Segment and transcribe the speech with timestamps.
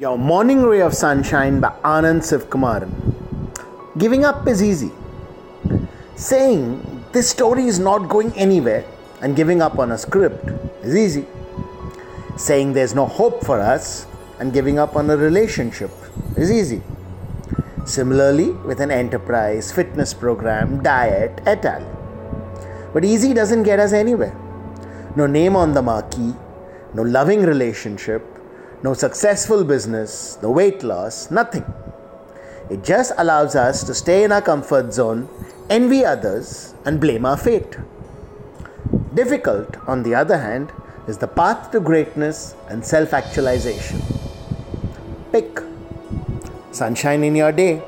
[0.00, 2.92] Your Morning Ray of Sunshine by Anand Sivkumaran.
[3.98, 4.92] Giving up is easy.
[6.14, 8.84] Saying this story is not going anywhere
[9.22, 10.50] and giving up on a script
[10.84, 11.26] is easy.
[12.36, 14.06] Saying there's no hope for us
[14.38, 15.90] and giving up on a relationship
[16.36, 16.80] is easy.
[17.84, 21.82] Similarly, with an enterprise, fitness program, diet, et al.
[22.92, 24.36] But easy doesn't get us anywhere.
[25.16, 26.34] No name on the marquee,
[26.94, 28.37] no loving relationship,
[28.82, 31.64] no successful business, no weight loss, nothing.
[32.70, 35.28] It just allows us to stay in our comfort zone,
[35.70, 37.76] envy others, and blame our fate.
[39.14, 40.72] Difficult, on the other hand,
[41.06, 44.00] is the path to greatness and self actualization.
[45.32, 45.60] Pick
[46.72, 47.82] sunshine in your day